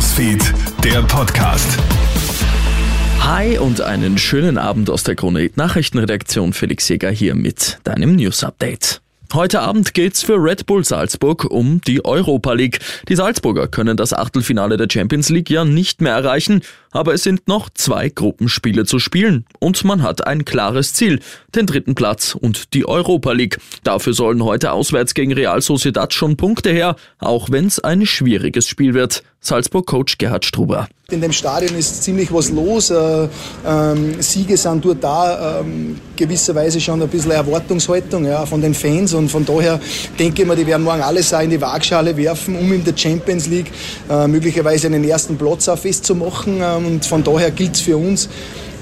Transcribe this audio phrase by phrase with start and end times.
[0.00, 1.78] Newsfeed, der Podcast.
[3.20, 6.54] Hi und einen schönen Abend aus der Krone Nachrichtenredaktion.
[6.54, 9.02] Felix Jäger hier mit deinem News Update.
[9.34, 12.80] Heute Abend geht's für Red Bull Salzburg um die Europa League.
[13.08, 17.46] Die Salzburger können das Achtelfinale der Champions League ja nicht mehr erreichen, aber es sind
[17.46, 21.20] noch zwei Gruppenspiele zu spielen und man hat ein klares Ziel,
[21.54, 23.58] den dritten Platz und die Europa League.
[23.84, 28.94] Dafür sollen heute auswärts gegen Real Sociedad schon Punkte her, auch wenn's ein schwieriges Spiel
[28.94, 29.22] wird.
[29.40, 30.88] Salzburg-Coach Gerhard Struber.
[31.10, 32.90] In dem Stadion ist ziemlich was los.
[32.90, 33.28] Äh,
[33.66, 39.14] ähm, Siege sind dort da, ähm, gewisserweise schon ein bisschen Erwartungshaltung von den Fans.
[39.14, 39.80] Und von daher
[40.18, 42.96] denke ich mir, die werden morgen alles auch in die Waagschale werfen, um in der
[42.96, 43.72] Champions League
[44.08, 46.60] äh, möglicherweise einen ersten Platz auch festzumachen.
[46.62, 48.28] Ähm, und von daher gilt es für uns,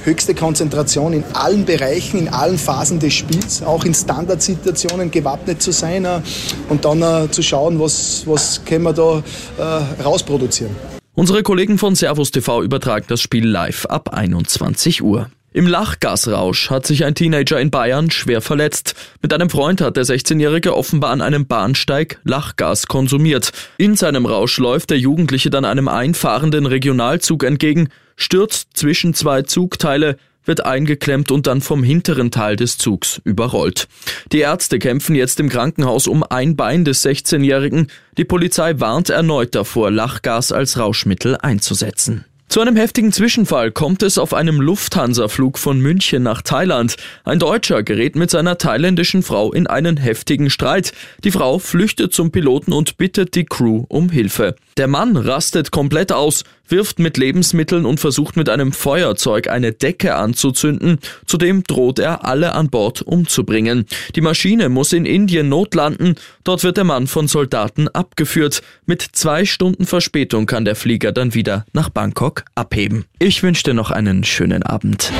[0.04, 5.72] höchste Konzentration in allen Bereichen, in allen Phasen des Spiels, auch in Standardsituationen gewappnet zu
[5.72, 6.20] sein äh,
[6.68, 9.22] und dann äh, zu schauen, was, was können wir da
[9.58, 10.74] äh, rausproduzieren.
[11.14, 15.28] Unsere Kollegen von Servus TV übertragen das Spiel live ab 21 Uhr.
[15.50, 18.94] Im Lachgasrausch hat sich ein Teenager in Bayern schwer verletzt.
[19.22, 23.52] Mit einem Freund hat der 16-Jährige offenbar an einem Bahnsteig Lachgas konsumiert.
[23.78, 30.18] In seinem Rausch läuft der Jugendliche dann einem einfahrenden Regionalzug entgegen, stürzt zwischen zwei Zugteile,
[30.44, 33.88] wird eingeklemmt und dann vom hinteren Teil des Zugs überrollt.
[34.32, 37.88] Die Ärzte kämpfen jetzt im Krankenhaus um ein Bein des 16-Jährigen.
[38.18, 42.26] Die Polizei warnt erneut davor, Lachgas als Rauschmittel einzusetzen.
[42.48, 46.96] Zu einem heftigen Zwischenfall kommt es auf einem Lufthansa-Flug von München nach Thailand.
[47.22, 50.92] Ein Deutscher gerät mit seiner thailändischen Frau in einen heftigen Streit.
[51.24, 54.56] Die Frau flüchtet zum Piloten und bittet die Crew um Hilfe.
[54.78, 60.14] Der Mann rastet komplett aus, wirft mit Lebensmitteln und versucht mit einem Feuerzeug eine Decke
[60.14, 60.98] anzuzünden.
[61.26, 63.86] Zudem droht er alle an Bord umzubringen.
[64.14, 66.14] Die Maschine muss in Indien notlanden.
[66.44, 68.62] Dort wird der Mann von Soldaten abgeführt.
[68.86, 73.04] Mit zwei Stunden Verspätung kann der Flieger dann wieder nach Bangkok abheben.
[73.18, 75.12] Ich wünsche dir noch einen schönen Abend.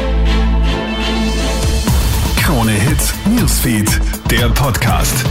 [2.43, 5.25] Krone Hits, Newsfeed, der Podcast.